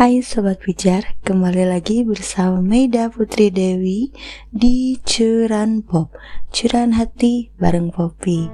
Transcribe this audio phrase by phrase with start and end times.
[0.00, 4.08] Hai Sobat Pijar, kembali lagi bersama Maida Putri Dewi
[4.48, 6.16] di Curan Pop
[6.48, 8.48] Curan hati bareng Poppy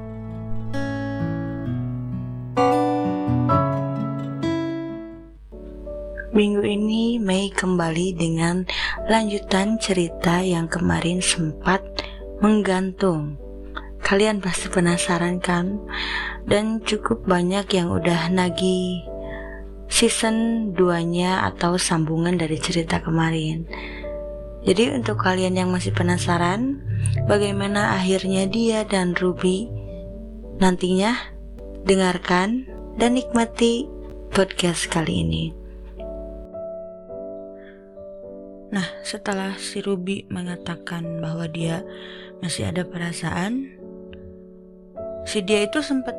[6.34, 8.66] Minggu ini Mei kembali dengan
[9.06, 11.78] lanjutan cerita yang kemarin sempat
[12.42, 13.38] menggantung
[14.02, 15.78] Kalian pasti penasaran kan?
[16.42, 19.02] Dan cukup banyak yang udah nagih
[19.86, 23.66] season 2-nya atau sambungan dari cerita kemarin.
[24.66, 26.82] Jadi untuk kalian yang masih penasaran
[27.30, 29.70] bagaimana akhirnya dia dan Ruby
[30.58, 31.14] nantinya
[31.86, 32.66] dengarkan
[32.98, 33.86] dan nikmati
[34.34, 35.44] podcast kali ini.
[38.74, 41.86] Nah, setelah si Ruby mengatakan bahwa dia
[42.42, 43.70] masih ada perasaan,
[45.22, 46.18] si dia itu sempat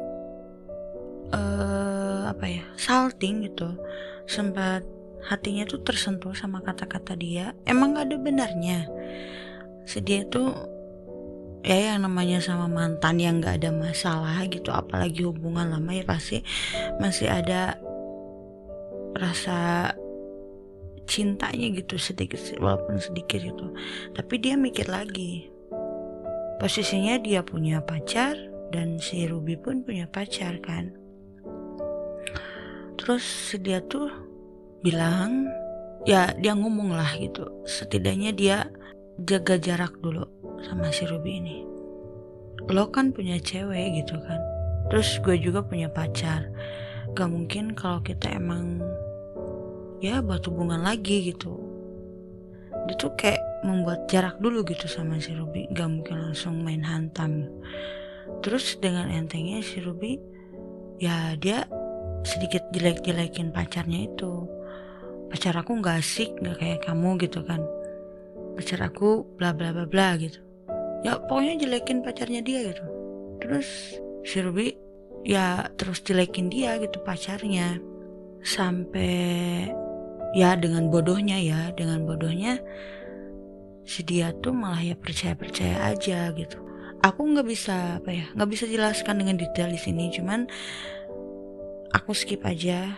[1.34, 3.74] uh, apa ya salting gitu.
[4.28, 4.84] Sempat
[5.28, 7.56] hatinya tuh tersentuh sama kata-kata dia.
[7.68, 8.88] Emang gak ada benarnya.
[9.88, 10.52] Sedia tuh
[11.64, 14.72] ya yang namanya sama mantan yang gak ada masalah gitu.
[14.72, 16.44] Apalagi hubungan lama ya pasti
[17.00, 17.80] masih ada
[19.18, 19.92] rasa
[21.08, 23.68] cintanya gitu sedikit walaupun sedikit itu
[24.14, 25.50] tapi dia mikir lagi.
[26.58, 28.34] Posisinya dia punya pacar
[28.74, 31.07] dan si Ruby pun punya pacar kan
[33.08, 34.12] terus dia tuh
[34.84, 35.48] bilang
[36.04, 37.48] ya dia ngomong lah gitu.
[37.64, 38.68] Setidaknya dia
[39.24, 40.28] jaga jarak dulu
[40.68, 41.64] sama si Ruby ini.
[42.68, 44.44] Lo kan punya cewek gitu kan.
[44.92, 46.52] Terus gue juga punya pacar.
[47.16, 48.84] Gak mungkin kalau kita emang
[50.04, 51.64] ya buat hubungan lagi gitu.
[52.92, 55.72] Dia tuh kayak membuat jarak dulu gitu sama si Ruby.
[55.72, 57.48] Gak mungkin langsung main hantam.
[58.44, 60.20] Terus dengan entengnya si Ruby
[61.00, 61.72] ya dia
[62.24, 64.48] sedikit jelek-jelekin pacarnya itu.
[65.28, 67.60] Pacar aku nggak asik nggak kayak kamu gitu kan.
[68.56, 70.40] Pacar aku bla bla bla bla gitu.
[71.04, 72.84] Ya pokoknya jelekin pacarnya dia gitu.
[73.44, 73.68] Terus
[74.24, 74.74] si Ruby
[75.28, 77.78] ya terus jelekin dia gitu pacarnya.
[78.42, 79.68] Sampai
[80.32, 82.60] ya dengan bodohnya ya dengan bodohnya
[83.88, 86.60] si dia tuh malah ya percaya percaya aja gitu.
[87.04, 90.50] Aku nggak bisa apa ya nggak bisa jelaskan dengan detail di sini cuman
[91.94, 92.96] aku skip aja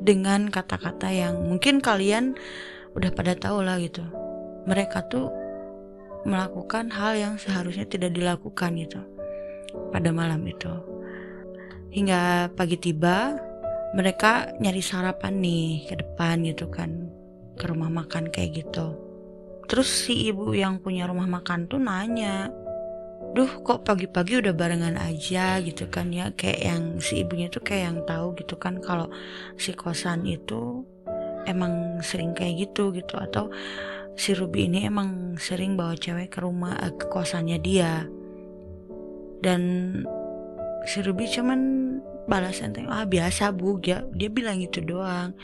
[0.00, 2.34] dengan kata-kata yang mungkin kalian
[2.96, 4.02] udah pada tahu lah gitu.
[4.66, 5.30] Mereka tuh
[6.28, 9.00] melakukan hal yang seharusnya tidak dilakukan gitu
[9.94, 10.70] pada malam itu.
[11.90, 13.34] Hingga pagi tiba,
[13.96, 17.10] mereka nyari sarapan nih ke depan gitu kan,
[17.58, 18.94] ke rumah makan kayak gitu.
[19.66, 22.50] Terus si ibu yang punya rumah makan tuh nanya,
[23.30, 26.34] duh kok pagi-pagi udah barengan aja gitu kan ya.
[26.34, 29.06] Kayak yang si ibunya tuh kayak yang tahu gitu kan kalau
[29.54, 30.82] si kosan itu
[31.46, 33.14] emang sering kayak gitu gitu.
[33.18, 33.54] Atau
[34.18, 38.06] si Ruby ini emang sering bawa cewek ke rumah eh, ke kosannya dia.
[39.40, 39.62] Dan
[40.84, 41.60] si Ruby cuman
[42.26, 43.78] balas enteng ah biasa bu.
[43.86, 45.38] Ya dia bilang gitu doang.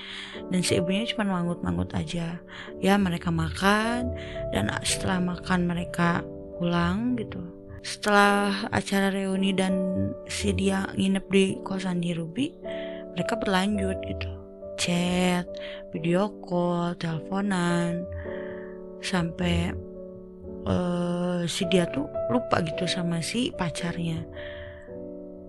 [0.51, 2.43] Dan si ibunya cuma manggut-manggut aja.
[2.83, 4.11] Ya mereka makan
[4.51, 6.27] dan setelah makan mereka
[6.59, 7.56] pulang gitu
[7.87, 9.79] setelah acara reuni dan
[10.27, 12.51] si dia nginep di kosan di Ruby
[13.15, 14.31] mereka berlanjut gitu.
[14.75, 15.47] Chat
[15.95, 18.03] video call teleponan
[18.99, 19.71] sampai
[20.67, 24.27] uh, si dia tuh lupa gitu sama si pacarnya.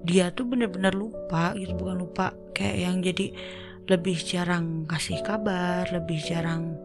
[0.05, 3.33] Dia tuh bener-bener lupa gitu bukan lupa kayak yang jadi
[3.89, 6.77] lebih jarang kasih kabar lebih jarang.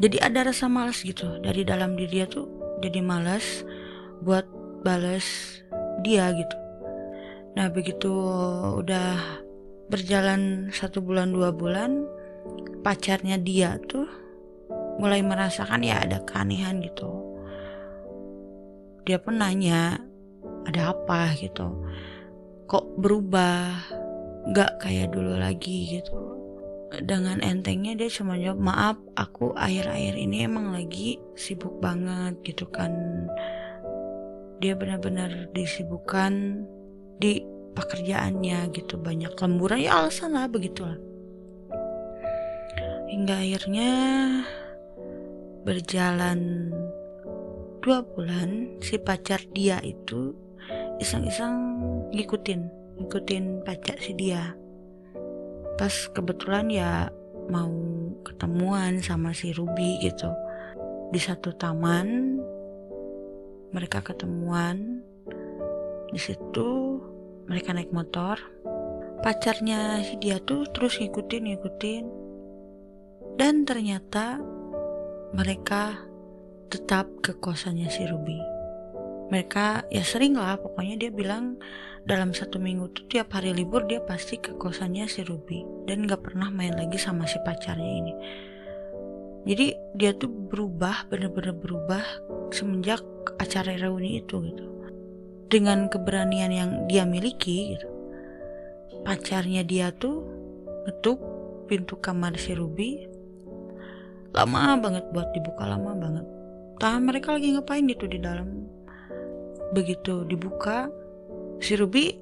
[0.00, 2.48] Jadi ada rasa malas gitu dari dalam diri dia tuh
[2.80, 3.62] jadi malas
[4.20, 4.44] buat
[4.84, 5.24] balas
[6.04, 6.56] dia gitu.
[7.56, 8.12] Nah begitu
[8.80, 9.42] udah
[9.90, 12.06] berjalan satu bulan dua bulan
[12.80, 14.06] pacarnya dia tuh
[15.00, 17.10] mulai merasakan ya ada keanehan gitu.
[19.08, 19.98] Dia pun nanya
[20.68, 21.32] ada apa?
[21.40, 21.72] gitu.
[22.68, 23.90] Kok berubah?
[24.52, 26.16] Gak kayak dulu lagi gitu.
[26.90, 32.90] Dengan entengnya dia cuma jawab maaf aku akhir-akhir ini emang lagi sibuk banget gitu kan
[34.60, 36.62] dia benar-benar disibukkan
[37.16, 37.40] di
[37.72, 41.00] pekerjaannya gitu banyak lemburan ya alasan lah begitulah.
[43.10, 43.92] Hingga akhirnya
[45.64, 46.70] berjalan
[47.80, 50.36] dua bulan si pacar dia itu
[51.00, 51.80] iseng-iseng
[52.12, 52.60] ngikutin
[53.00, 54.52] ngikutin pacar si dia.
[55.80, 57.08] Pas kebetulan ya
[57.48, 57.72] mau
[58.22, 60.28] ketemuan sama si Ruby gitu
[61.10, 62.29] di satu taman
[63.70, 65.02] mereka ketemuan.
[66.10, 66.98] Di situ
[67.46, 68.38] mereka naik motor.
[69.20, 72.04] Pacarnya si dia tuh terus ngikutin ngikutin.
[73.38, 74.40] Dan ternyata
[75.32, 75.96] mereka
[76.70, 78.38] tetap ke kosannya si Ruby.
[79.30, 81.54] Mereka ya sering lah pokoknya dia bilang
[82.02, 85.86] dalam satu minggu tuh tiap hari libur dia pasti ke kosannya si Ruby.
[85.86, 88.14] Dan gak pernah main lagi sama si pacarnya ini
[89.48, 92.04] jadi dia tuh berubah bener-bener berubah
[92.52, 93.00] semenjak
[93.40, 94.66] acara reuni itu gitu.
[95.50, 97.88] Dengan keberanian yang dia miliki gitu.
[99.02, 100.22] Pacarnya dia tuh
[100.86, 101.18] ngetuk
[101.66, 103.08] pintu kamar si Ruby.
[104.36, 106.26] Lama banget buat dibuka lama banget.
[106.78, 108.68] Tahan mereka lagi ngapain gitu di dalam.
[109.72, 110.92] Begitu dibuka
[111.58, 112.14] si Ruby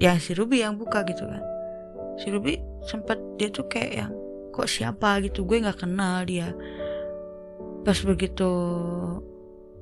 [0.00, 1.44] ya si Ruby yang buka gitu kan.
[2.18, 4.12] Si Ruby sempat dia tuh kayak yang
[4.54, 6.54] kok siapa gitu gue nggak kenal dia.
[7.82, 8.50] Pas begitu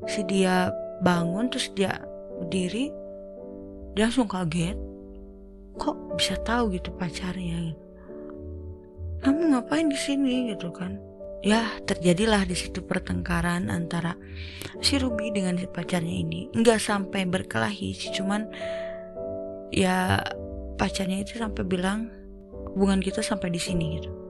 [0.09, 0.73] si dia
[1.05, 2.01] bangun terus dia
[2.41, 2.91] berdiri
[3.93, 4.75] dia langsung kaget
[5.77, 7.77] kok bisa tahu gitu pacarnya?
[9.23, 10.51] Kamu ngapain di sini?
[10.51, 10.97] gitu kan.
[11.45, 14.15] Ya terjadilah di situ pertengkaran antara
[14.81, 16.49] si Ruby dengan si pacarnya ini.
[16.57, 18.49] Nggak sampai berkelahi cuman
[19.73, 20.23] ya
[20.81, 22.09] pacarnya itu sampai bilang
[22.73, 24.22] hubungan kita sampai di sini gitu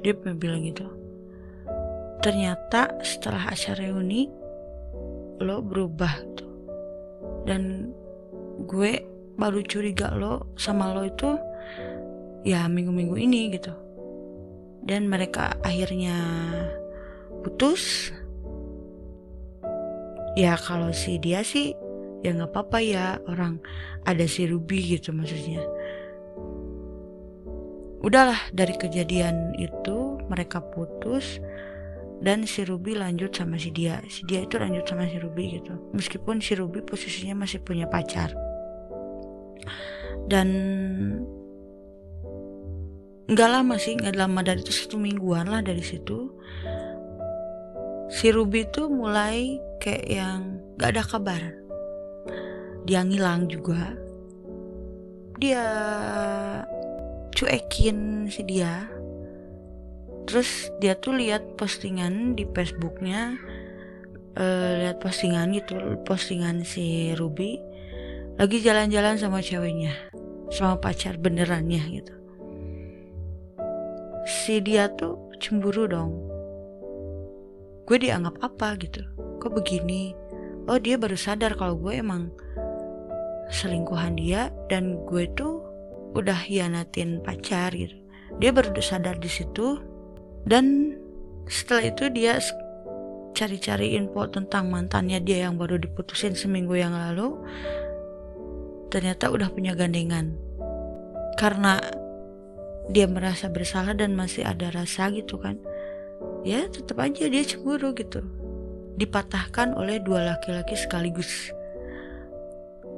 [0.00, 0.86] dia bilang gitu.
[2.24, 4.26] Ternyata setelah acara reuni
[5.40, 6.46] lo berubah gitu.
[7.46, 7.92] Dan
[8.66, 9.04] gue
[9.36, 11.36] baru curiga lo sama lo itu
[12.42, 13.74] ya minggu-minggu ini gitu.
[14.82, 16.16] Dan mereka akhirnya
[17.44, 18.10] putus.
[20.36, 21.72] Ya kalau si dia sih
[22.20, 23.62] ya nggak apa-apa ya orang
[24.02, 25.62] ada si Ruby gitu maksudnya
[28.06, 31.42] udahlah dari kejadian itu mereka putus
[32.22, 33.98] dan si Ruby lanjut sama si dia.
[34.06, 35.74] Si dia itu lanjut sama si Ruby gitu.
[35.90, 38.30] Meskipun si Ruby posisinya masih punya pacar.
[40.30, 40.48] Dan
[43.26, 46.30] nggak lama sih nggak lama dari itu satu mingguan lah dari situ
[48.06, 51.42] si Ruby tuh mulai kayak yang gak ada kabar.
[52.86, 53.98] Dia ngilang juga.
[55.42, 55.66] Dia
[57.36, 58.88] cuekin si dia.
[60.26, 63.36] Terus dia tuh lihat postingan di Facebooknya
[64.34, 67.62] uh, lihat postingan gitu postingan si Ruby
[68.36, 69.94] lagi jalan-jalan sama ceweknya
[70.50, 72.14] sama pacar benerannya gitu.
[74.26, 76.12] Si dia tuh cemburu dong.
[77.86, 79.06] Gue dianggap apa gitu?
[79.38, 80.10] Kok begini?
[80.66, 82.34] Oh dia baru sadar kalau gue emang
[83.54, 85.62] selingkuhan dia dan gue tuh
[86.16, 87.92] udah hianatin pacar gitu.
[88.40, 89.78] Dia baru sadar di situ
[90.48, 90.96] dan
[91.46, 92.40] setelah itu dia
[93.36, 97.36] cari-cari info tentang mantannya dia yang baru diputusin seminggu yang lalu
[98.88, 100.34] ternyata udah punya gandengan.
[101.36, 101.76] Karena
[102.88, 105.60] dia merasa bersalah dan masih ada rasa gitu kan
[106.46, 108.22] ya tetap aja dia cemburu gitu.
[108.96, 111.50] Dipatahkan oleh dua laki-laki sekaligus.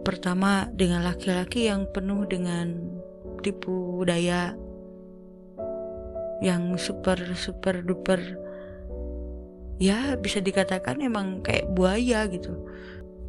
[0.04, 2.76] Pertama dengan laki-laki yang penuh dengan
[3.40, 4.54] tipu daya
[6.44, 8.18] yang super super duper
[9.82, 12.54] ya bisa dikatakan emang kayak buaya gitu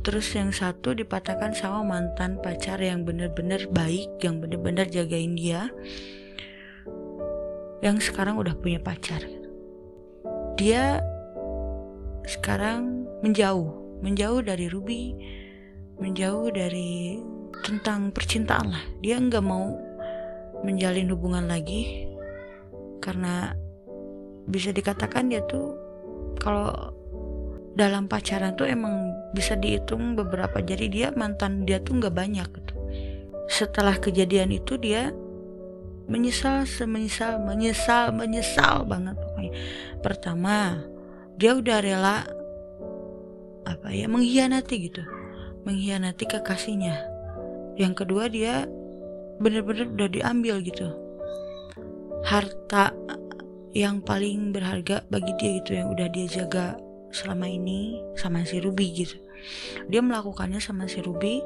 [0.05, 5.69] terus yang satu dipatahkan sama mantan pacar yang bener-bener baik yang bener-bener jagain dia
[7.79, 9.23] yang sekarang udah punya pacar.
[10.59, 10.99] Dia
[12.27, 15.15] sekarang menjauh, menjauh dari Ruby,
[15.99, 17.19] menjauh dari
[17.63, 18.85] tentang percintaan lah.
[18.99, 19.79] Dia nggak mau
[20.63, 22.09] menjalin hubungan lagi
[22.99, 23.55] karena
[24.49, 25.77] bisa dikatakan dia tuh
[26.41, 26.73] kalau
[27.77, 30.59] dalam pacaran tuh emang bisa dihitung beberapa.
[30.59, 32.73] Jadi dia mantan dia tuh nggak banyak gitu.
[33.47, 35.13] Setelah kejadian itu dia
[36.09, 39.53] menyesal semenyesal menyesal menyesal banget pokoknya.
[40.01, 40.81] Pertama
[41.37, 42.17] dia udah rela
[43.69, 45.03] apa ya mengkhianati gitu.
[45.63, 46.97] Mengkhianati kekasihnya.
[47.77, 48.67] Yang kedua dia
[49.39, 50.91] bener-bener udah diambil gitu.
[52.27, 52.91] Harta
[53.71, 56.75] yang paling berharga bagi dia gitu yang udah dia jaga
[57.09, 59.17] selama ini sama si Ruby gitu.
[59.87, 61.41] Dia melakukannya sama si Ruby.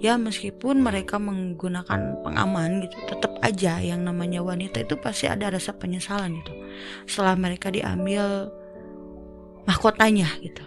[0.00, 5.76] Ya meskipun mereka menggunakan pengaman gitu tetap aja yang namanya wanita itu pasti ada rasa
[5.76, 6.52] penyesalan gitu.
[7.04, 8.48] Setelah mereka diambil
[9.68, 10.64] mahkotanya gitu.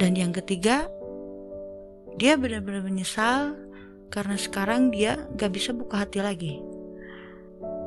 [0.00, 0.88] Dan yang ketiga
[2.16, 3.52] dia benar-benar menyesal
[4.08, 6.60] karena sekarang dia gak bisa buka hati lagi.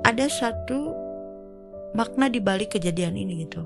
[0.02, 0.94] Ada satu
[1.94, 3.66] makna di balik kejadian ini gitu.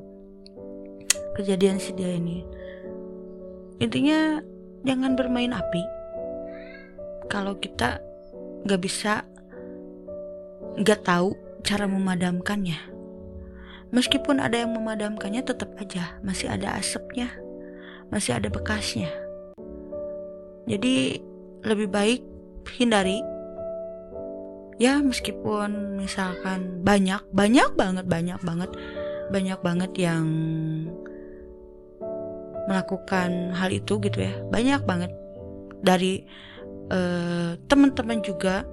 [1.35, 2.43] Kejadian si dia ini.
[3.79, 4.39] Intinya
[4.87, 5.83] jangan bermain api.
[7.27, 7.99] Kalau kita
[8.63, 9.25] nggak bisa
[10.79, 11.35] nggak tahu
[11.65, 12.79] cara memadamkannya.
[13.91, 17.31] Meskipun ada yang memadamkannya tetap aja masih ada asapnya
[18.13, 19.09] masih ada bekasnya.
[20.65, 21.21] Jadi
[21.65, 22.21] lebih baik
[22.73, 23.21] hindari.
[24.75, 28.71] Ya meskipun misalkan banyak banyak banget banyak banget
[29.31, 30.25] banyak banget yang
[32.65, 34.33] melakukan hal itu gitu ya.
[34.49, 35.11] Banyak banget.
[35.85, 36.25] Dari
[36.89, 38.65] uh, teman-teman juga.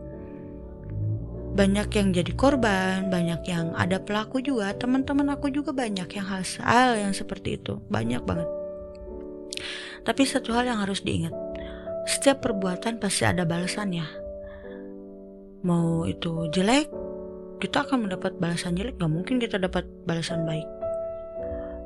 [1.53, 6.97] Banyak yang jadi korban, banyak yang ada pelaku juga, teman-teman aku juga banyak yang hal
[6.97, 8.49] yang seperti itu, banyak banget.
[10.01, 11.37] Tapi satu hal yang harus diingat,
[12.09, 14.07] setiap perbuatan pasti ada balasannya.
[15.63, 16.91] Mau itu jelek,
[17.63, 20.67] kita akan mendapat balasan jelek, gak mungkin kita dapat balasan baik.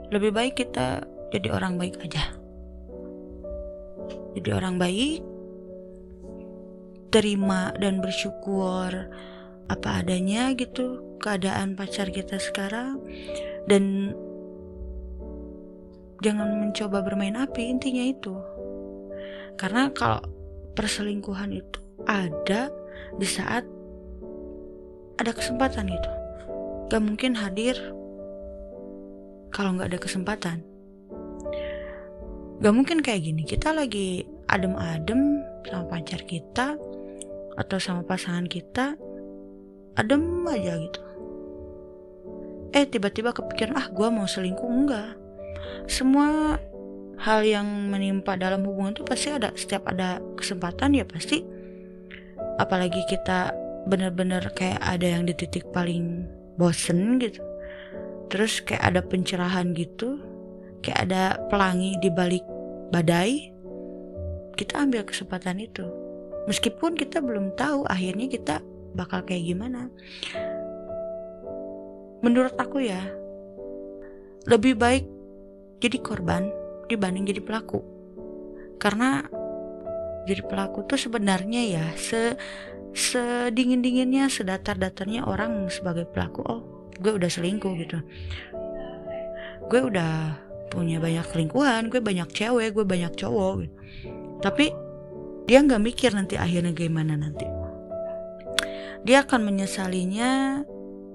[0.09, 2.33] Lebih baik kita jadi orang baik aja.
[4.37, 5.21] Jadi orang baik,
[7.13, 9.09] terima dan bersyukur
[9.67, 13.03] apa adanya gitu keadaan pacar kita sekarang
[13.67, 14.15] dan
[16.23, 18.37] jangan mencoba bermain api intinya itu
[19.57, 20.21] karena kalau
[20.77, 22.69] perselingkuhan itu ada
[23.17, 23.65] di saat
[25.17, 26.11] ada kesempatan gitu.
[26.93, 27.75] Gak mungkin hadir
[29.51, 30.61] kalau nggak ada kesempatan.
[32.61, 33.43] Gak mungkin kayak gini.
[33.45, 36.77] Kita lagi adem-adem sama pacar kita
[37.57, 38.95] atau sama pasangan kita
[39.97, 41.01] adem aja gitu.
[42.77, 44.69] Eh tiba-tiba kepikiran ah gue mau selingkuh.
[44.69, 45.17] Enggak.
[45.89, 46.61] Semua
[47.17, 51.41] hal yang menimpa dalam hubungan itu pasti ada setiap ada kesempatan ya pasti.
[52.61, 53.53] Apalagi kita
[53.87, 56.27] bener-bener kayak ada yang di titik paling
[56.61, 57.41] bosen gitu.
[58.29, 60.19] Terus kayak ada pencerahan gitu
[60.85, 62.45] kayak ada pelangi di balik
[62.95, 63.51] badai
[64.57, 65.85] kita ambil kesempatan itu.
[66.49, 68.65] Meskipun kita belum tahu akhirnya kita
[68.97, 69.93] bakal kayak gimana.
[72.25, 73.03] Menurut aku ya
[74.49, 75.05] lebih baik
[75.83, 76.49] jadi korban
[76.87, 77.83] dibanding jadi pelaku.
[78.79, 79.25] Karena
[80.27, 82.35] jadi pelaku tuh sebenarnya ya se
[82.97, 86.61] sedingin dinginnya sedatar datarnya orang sebagai pelaku oh
[86.99, 87.99] gue udah selingkuh gitu.
[89.71, 93.75] Gue udah punya banyak selingkuhan gue banyak cewek gue banyak cowok gitu.
[94.43, 94.69] tapi
[95.47, 97.47] dia nggak mikir nanti akhirnya gimana nanti.
[99.07, 100.61] Dia akan menyesalinya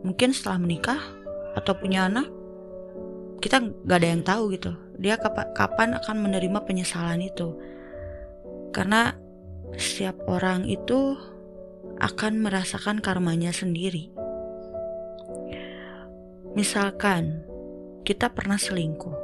[0.07, 1.01] mungkin setelah menikah
[1.53, 2.31] atau punya anak.
[3.43, 4.71] Kita nggak ada yang tahu gitu
[5.01, 5.17] dia
[5.57, 7.57] kapan akan menerima penyesalan itu
[8.71, 9.17] karena
[9.75, 11.17] setiap orang itu
[11.97, 14.13] akan merasakan karmanya sendiri
[16.53, 17.41] misalkan
[18.05, 19.17] kita pernah selingkuh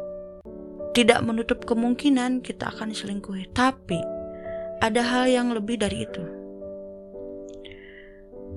[0.97, 4.01] tidak menutup kemungkinan kita akan diselingkuhi tapi
[4.81, 6.37] ada hal yang lebih dari itu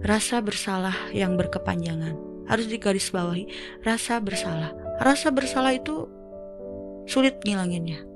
[0.01, 2.17] rasa bersalah yang berkepanjangan.
[2.49, 3.47] Harus digarisbawahi,
[3.87, 4.75] rasa bersalah.
[4.99, 6.09] Rasa bersalah itu
[7.11, 8.07] sulit ngilanginnya.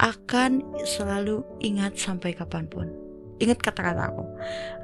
[0.00, 2.88] Akan selalu ingat sampai kapan pun.
[3.36, 4.24] Ingat kata-kata aku.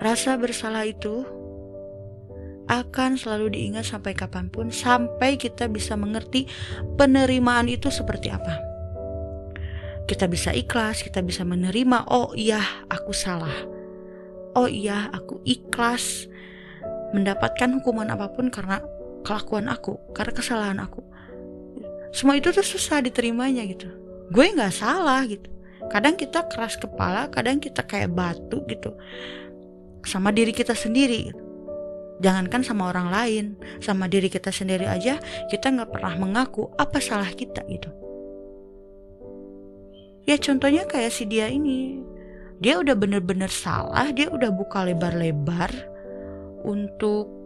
[0.05, 1.25] Rasa bersalah itu
[2.69, 6.45] akan selalu diingat sampai kapan pun sampai kita bisa mengerti
[7.01, 8.61] penerimaan itu seperti apa.
[10.05, 12.63] Kita bisa ikhlas, kita bisa menerima, oh iya
[12.93, 13.81] aku salah
[14.55, 16.27] oh iya aku ikhlas
[17.15, 18.83] mendapatkan hukuman apa pun karena
[19.27, 21.03] kelakuan aku karena kesalahan aku
[22.11, 23.87] semua itu tuh susah diterimanya gitu.
[24.35, 25.47] Gue nggak salah gitu.
[25.91, 28.95] Kadang kita keras kepala kadang kita kayak batu gitu.
[30.07, 31.43] Sama diri kita sendiri gitu.
[32.21, 33.45] jangankan sama orang lain
[33.81, 35.17] sama diri kita sendiri aja
[35.49, 37.89] kita nggak pernah mengaku apa salah kita gitu.
[40.29, 42.05] Ya contohnya kayak si dia ini.
[42.61, 45.73] Dia udah bener-bener salah dia udah buka lebar-lebar
[46.61, 47.40] untuk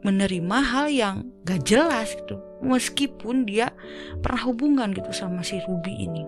[0.00, 2.40] menerima hal yang gak jelas gitu.
[2.60, 3.72] Meskipun dia
[4.20, 6.24] pernah hubungan gitu sama si Ruby ini.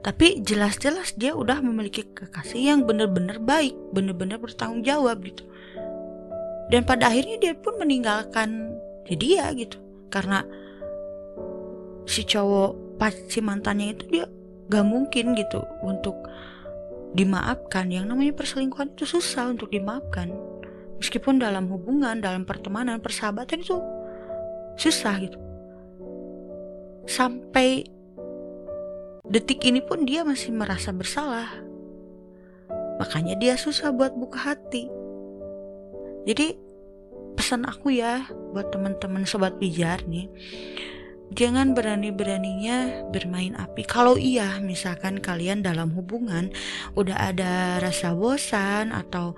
[0.00, 5.42] Tapi jelas-jelas dia udah memiliki kekasih yang bener-bener baik bener-bener bertanggung jawab gitu.
[6.70, 8.74] Dan pada akhirnya dia pun meninggalkan
[9.10, 9.82] dia gitu.
[10.08, 10.46] Karena
[12.06, 14.24] si cowok pas si mantannya itu dia
[14.70, 16.14] gak mungkin gitu untuk
[17.18, 17.90] dimaafkan.
[17.90, 20.30] Yang namanya perselingkuhan itu susah untuk dimaafkan
[21.00, 23.78] meskipun dalam hubungan dalam pertemanan persahabatan itu
[24.76, 25.38] susah gitu.
[27.06, 27.86] Sampai
[29.26, 31.48] detik ini pun dia masih merasa bersalah.
[32.96, 34.88] Makanya dia susah buat buka hati.
[36.26, 36.58] Jadi
[37.36, 38.26] pesan aku ya
[38.56, 40.26] buat teman-teman sobat pijar nih
[41.34, 43.82] jangan berani-beraninya bermain api.
[43.82, 46.54] Kalau iya, misalkan kalian dalam hubungan
[46.94, 49.34] udah ada rasa bosan atau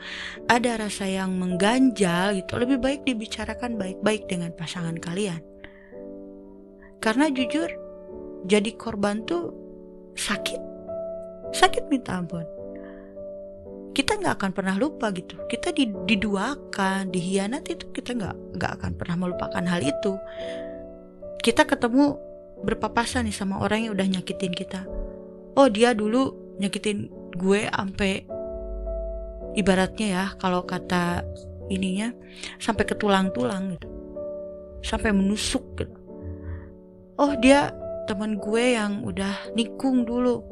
[0.53, 5.41] ada rasa yang mengganjal gitu, lebih baik dibicarakan baik-baik dengan pasangan kalian.
[7.01, 7.71] Karena jujur,
[8.45, 9.55] jadi korban tuh
[10.19, 10.61] sakit,
[11.55, 12.45] sakit minta ampun.
[13.97, 15.35] Kita nggak akan pernah lupa gitu.
[15.51, 20.15] Kita diduakan, dihianati itu kita nggak nggak akan pernah melupakan hal itu
[21.43, 22.19] kita ketemu
[22.63, 24.83] berpapasan nih sama orang yang udah nyakitin kita.
[25.55, 28.27] Oh dia dulu nyakitin gue sampai
[29.55, 31.23] ibaratnya ya kalau kata
[31.71, 32.11] ininya
[32.59, 33.89] sampai ke tulang-tulang gitu.
[34.83, 35.95] Sampai menusuk gitu.
[37.19, 37.75] Oh dia
[38.07, 40.43] teman gue yang udah nikung dulu.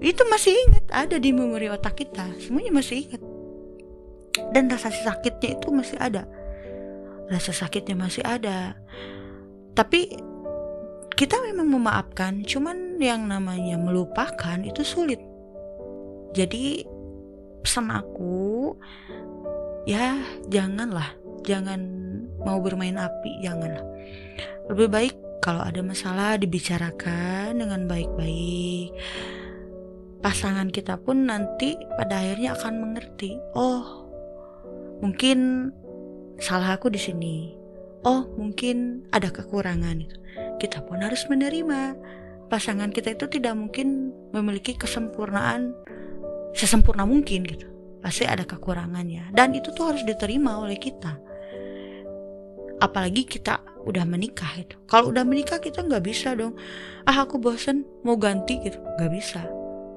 [0.00, 2.30] Itu masih ingat ada di memori otak kita.
[2.40, 3.22] Semuanya masih ingat.
[4.54, 6.24] Dan rasa sakitnya itu masih ada.
[7.30, 8.74] Rasa sakitnya masih ada
[9.74, 10.18] tapi
[11.20, 15.20] kita memang memaafkan cuman yang namanya melupakan itu sulit.
[16.32, 16.80] Jadi
[17.60, 18.72] pesan aku
[19.84, 20.16] ya
[20.48, 21.12] janganlah
[21.44, 21.80] jangan
[22.40, 23.84] mau bermain api janganlah.
[24.72, 28.96] Lebih baik kalau ada masalah dibicarakan dengan baik-baik.
[30.24, 34.08] Pasangan kita pun nanti pada akhirnya akan mengerti oh
[35.04, 35.68] mungkin
[36.40, 37.59] salah aku di sini
[38.04, 40.16] oh mungkin ada kekurangan itu.
[40.60, 41.96] Kita pun harus menerima
[42.50, 45.72] pasangan kita itu tidak mungkin memiliki kesempurnaan
[46.52, 47.66] sesempurna mungkin gitu.
[48.00, 51.20] Pasti ada kekurangannya dan itu tuh harus diterima oleh kita.
[52.80, 54.76] Apalagi kita udah menikah itu.
[54.88, 56.56] Kalau udah menikah kita nggak bisa dong.
[57.04, 59.44] Ah aku bosen mau ganti gitu, nggak bisa.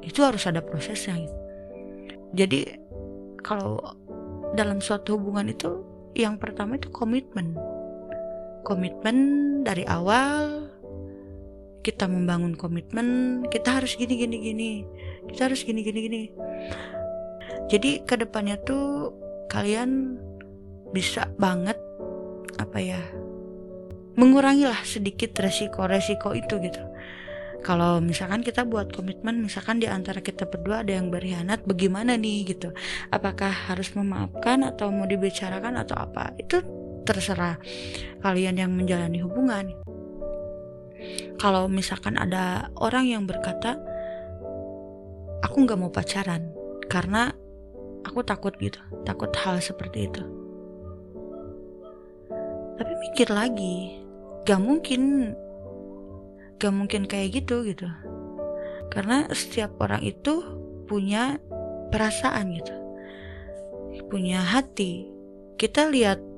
[0.04, 1.38] Itu harus ada prosesnya gitu.
[2.34, 2.60] Jadi
[3.40, 3.80] kalau
[4.56, 5.84] dalam suatu hubungan itu
[6.14, 7.58] yang pertama itu komitmen
[8.64, 9.18] komitmen
[9.68, 10.68] dari awal.
[11.84, 14.72] Kita membangun komitmen kita harus gini gini gini.
[15.28, 16.24] Kita harus gini gini gini.
[17.68, 19.12] Jadi ke depannya tuh
[19.52, 20.16] kalian
[20.96, 21.76] bisa banget
[22.62, 23.02] apa ya
[24.14, 26.84] mengurangilah sedikit resiko-resiko itu gitu.
[27.64, 32.44] Kalau misalkan kita buat komitmen misalkan di antara kita berdua ada yang berkhianat bagaimana nih
[32.54, 32.76] gitu?
[33.08, 36.36] Apakah harus memaafkan atau mau dibicarakan atau apa?
[36.36, 36.60] Itu
[37.04, 37.60] terserah
[38.24, 39.76] kalian yang menjalani hubungan.
[41.38, 43.76] Kalau misalkan ada orang yang berkata,
[45.44, 46.50] aku nggak mau pacaran
[46.88, 47.36] karena
[48.08, 50.24] aku takut gitu, takut hal seperti itu.
[52.80, 54.02] Tapi mikir lagi,
[54.48, 55.34] gak mungkin,
[56.58, 57.88] gak mungkin kayak gitu gitu.
[58.92, 60.44] Karena setiap orang itu
[60.88, 61.40] punya
[61.94, 62.76] perasaan gitu,
[64.10, 65.10] punya hati.
[65.56, 66.33] Kita lihat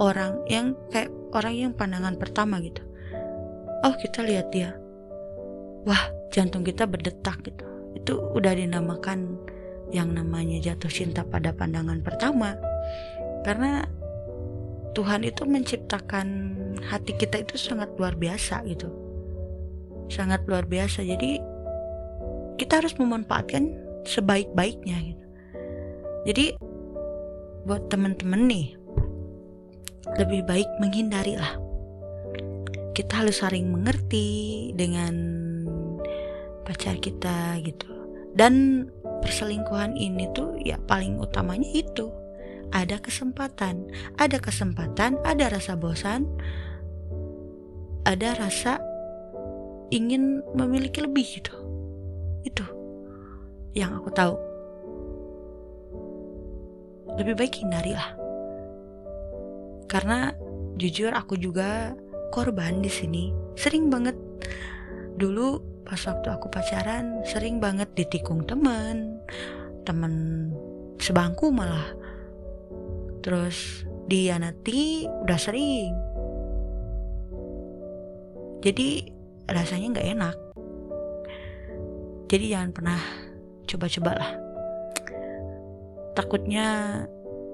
[0.00, 2.82] orang yang kayak orang yang pandangan pertama gitu.
[3.82, 4.76] Oh kita lihat dia.
[5.82, 7.64] Wah jantung kita berdetak gitu.
[7.98, 9.36] Itu udah dinamakan
[9.92, 12.56] yang namanya jatuh cinta pada pandangan pertama.
[13.44, 13.84] Karena
[14.92, 16.26] Tuhan itu menciptakan
[16.84, 18.88] hati kita itu sangat luar biasa gitu.
[20.08, 21.04] Sangat luar biasa.
[21.04, 21.40] Jadi
[22.60, 23.72] kita harus memanfaatkan
[24.04, 25.26] sebaik-baiknya gitu.
[26.22, 26.46] Jadi
[27.66, 28.66] buat temen-temen nih
[30.18, 31.58] lebih baik menghindari lah.
[32.92, 35.14] Kita harus saling mengerti dengan
[36.66, 37.88] pacar kita gitu.
[38.32, 38.86] Dan
[39.24, 42.10] perselingkuhan ini tuh ya paling utamanya itu.
[42.72, 46.24] Ada kesempatan, ada kesempatan, ada rasa bosan,
[48.08, 48.80] ada rasa
[49.92, 51.52] ingin memiliki lebih gitu.
[52.48, 52.64] Itu
[53.76, 54.34] yang aku tahu.
[57.12, 58.21] Lebih baik hindari lah
[59.92, 60.32] karena
[60.80, 61.92] jujur aku juga
[62.32, 63.28] korban di sini.
[63.60, 64.16] Sering banget
[65.20, 69.20] dulu pas waktu aku pacaran sering banget ditikung temen,
[69.84, 70.48] temen
[70.96, 71.92] sebangku malah.
[73.20, 75.92] Terus dianati udah sering.
[78.64, 79.12] Jadi
[79.44, 80.36] rasanya nggak enak.
[82.32, 83.00] Jadi jangan pernah
[83.68, 84.32] coba-coba lah.
[86.16, 86.66] Takutnya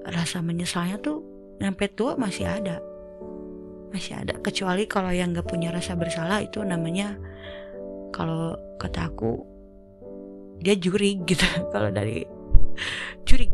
[0.06, 2.78] rasa menyesalnya tuh sampai tua masih ada.
[3.90, 4.38] Masih ada.
[4.38, 7.18] Kecuali kalau yang gak punya rasa bersalah itu namanya
[8.14, 9.42] kalau kata aku
[10.62, 11.44] dia juri gitu.
[11.74, 12.26] Kalau dari
[13.22, 13.46] juri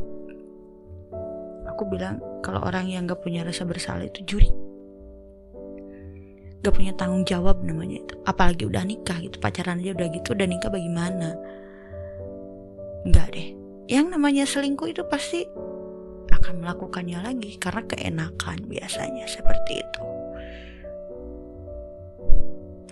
[1.68, 4.48] aku bilang kalau orang yang gak punya rasa bersalah itu juri
[6.64, 8.14] gak punya tanggung jawab namanya itu.
[8.24, 11.36] Apalagi udah nikah gitu pacaran aja udah gitu udah nikah bagaimana?
[13.04, 13.52] Enggak deh.
[13.84, 15.44] Yang namanya selingkuh itu pasti
[16.44, 20.04] akan melakukannya lagi karena keenakan biasanya seperti itu.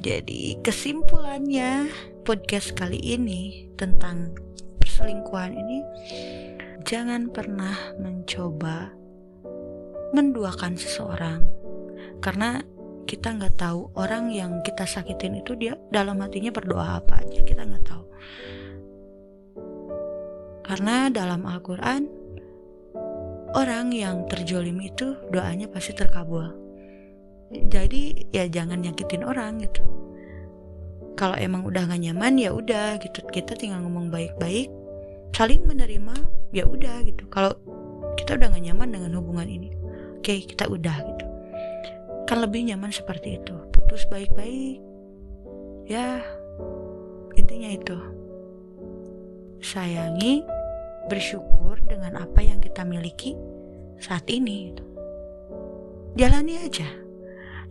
[0.01, 1.93] Jadi kesimpulannya
[2.25, 4.33] podcast kali ini tentang
[4.81, 5.85] perselingkuhan ini
[6.88, 8.88] jangan pernah mencoba
[10.17, 11.45] menduakan seseorang
[12.25, 12.65] karena
[13.05, 17.69] kita nggak tahu orang yang kita sakitin itu dia dalam hatinya berdoa apa aja kita
[17.69, 18.05] nggak tahu
[20.62, 22.21] karena dalam Al-Quran
[23.53, 26.53] orang yang terjolim itu doanya pasti terkabul.
[27.53, 29.85] Jadi ya jangan nyakitin orang gitu.
[31.12, 33.21] Kalau emang udah gak nyaman ya udah gitu.
[33.29, 34.73] Kita tinggal ngomong baik-baik
[35.37, 36.17] saling menerima
[36.57, 37.29] ya udah gitu.
[37.29, 37.53] Kalau
[38.17, 39.69] kita udah gak nyaman dengan hubungan ini
[40.23, 41.27] oke kita udah gitu.
[42.25, 43.53] Kan lebih nyaman seperti itu.
[43.75, 44.81] Putus baik-baik
[45.85, 46.25] ya
[47.37, 47.99] intinya itu.
[49.61, 50.62] Sayangi
[51.07, 53.35] bersyukur dengan apa yang kita miliki
[54.03, 54.85] saat ini gitu.
[56.19, 56.88] jalani aja.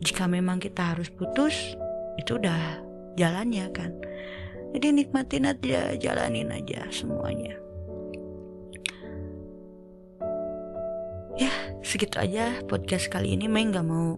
[0.02, 1.78] Jika memang kita harus putus
[2.17, 2.82] itu udah
[3.20, 3.94] jalannya kan.
[4.72, 7.54] Jadi nikmatin aja jalanin aja semuanya.
[11.38, 11.52] Ya
[11.86, 13.46] segitu aja podcast kali ini.
[13.46, 14.17] Main nggak mau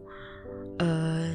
[0.80, 1.30] uh,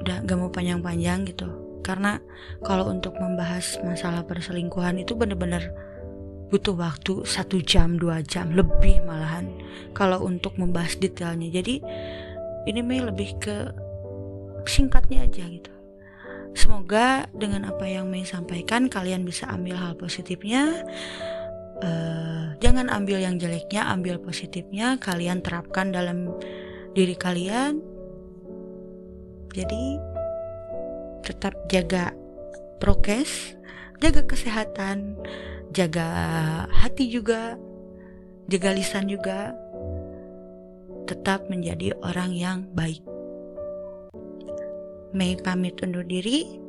[0.00, 1.48] udah nggak mau panjang-panjang gitu.
[1.84, 2.16] Karena
[2.64, 5.68] kalau untuk membahas masalah perselingkuhan itu bener-bener
[6.54, 9.50] butuh waktu satu jam dua jam lebih malahan
[9.90, 11.50] kalau untuk membahas detailnya.
[11.50, 11.82] Jadi
[12.70, 13.74] ini Mei lebih ke
[14.62, 15.74] singkatnya aja gitu.
[16.54, 20.86] Semoga dengan apa yang Mei sampaikan kalian bisa ambil hal positifnya.
[21.82, 24.94] Uh, jangan ambil yang jeleknya ambil positifnya.
[25.02, 26.30] Kalian terapkan dalam
[26.94, 27.82] diri kalian.
[29.50, 29.98] Jadi
[31.26, 32.14] tetap jaga
[32.78, 33.58] prokes
[34.02, 35.16] jaga kesehatan
[35.72, 36.08] jaga
[36.68, 37.56] hati juga
[38.48, 39.56] jaga lisan juga
[41.04, 43.04] tetap menjadi orang yang baik.
[45.14, 46.60] Mei pamit undur diri.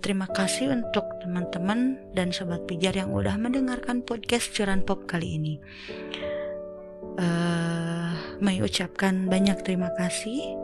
[0.00, 5.54] Terima kasih untuk teman-teman dan sobat pijar yang udah mendengarkan podcast Curan Pop kali ini.
[7.16, 10.56] Uh, Mei ucapkan banyak terima kasih.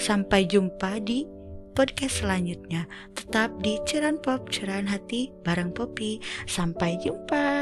[0.00, 1.28] Sampai jumpa di
[1.72, 2.88] podcast selanjutnya.
[3.16, 6.20] Tetap di Curan Pop, Curan Hati bareng Poppy.
[6.48, 7.61] Sampai jumpa.